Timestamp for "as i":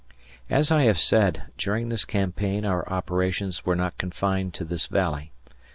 0.49-0.85